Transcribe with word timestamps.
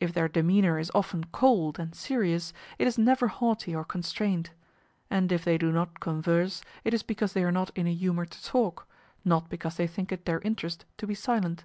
If 0.00 0.14
their 0.14 0.28
demeanor 0.30 0.78
is 0.78 0.90
often 0.94 1.24
cold 1.24 1.78
and 1.78 1.94
serious, 1.94 2.54
it 2.78 2.86
is 2.86 2.96
never 2.96 3.28
haughty 3.28 3.76
or 3.76 3.84
constrained; 3.84 4.48
and 5.10 5.30
if 5.30 5.44
they 5.44 5.58
do 5.58 5.70
not 5.72 6.00
converse, 6.00 6.62
it 6.84 6.94
is 6.94 7.02
because 7.02 7.34
they 7.34 7.44
are 7.44 7.52
not 7.52 7.70
in 7.76 7.86
a 7.86 7.92
humor 7.92 8.24
to 8.24 8.42
talk, 8.42 8.88
not 9.26 9.50
because 9.50 9.76
they 9.76 9.86
think 9.86 10.10
it 10.10 10.24
their 10.24 10.40
interest 10.40 10.86
to 10.96 11.06
be 11.06 11.14
silent. 11.14 11.64